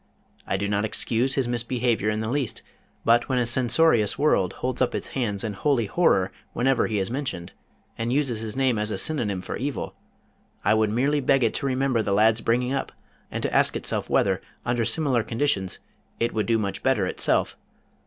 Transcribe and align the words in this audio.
I 0.47 0.57
do 0.57 0.67
not 0.67 0.83
excuse 0.83 1.35
his 1.35 1.47
misbehavior 1.47 2.09
in 2.09 2.21
the 2.21 2.31
least, 2.31 2.63
but 3.05 3.29
when 3.29 3.37
a 3.37 3.45
censorious 3.45 4.17
world 4.17 4.53
holds 4.53 4.81
up 4.81 4.95
its 4.95 5.09
hands 5.09 5.43
in 5.43 5.53
holy 5.53 5.85
horror 5.85 6.31
whenever 6.53 6.87
he 6.87 6.97
is 6.97 7.11
mentioned, 7.11 7.53
and 7.99 8.11
uses 8.11 8.39
his 8.41 8.55
name 8.57 8.79
as 8.79 8.89
a 8.89 8.97
synonym 8.97 9.41
for 9.43 9.57
evil, 9.57 9.93
I 10.65 10.73
would 10.73 10.89
merely 10.89 11.19
beg 11.19 11.43
it 11.43 11.53
to 11.53 11.67
remember 11.67 12.01
the 12.01 12.13
lad's 12.13 12.41
bringing 12.41 12.73
up, 12.73 12.91
and 13.29 13.43
to 13.43 13.53
ask 13.55 13.75
itself 13.75 14.09
whether 14.09 14.41
under 14.65 14.85
similar 14.85 15.21
conditions 15.21 15.77
it 16.19 16.33
would 16.33 16.47
do 16.47 16.57
much 16.57 16.81
better 16.81 17.05
itself. 17.05 17.55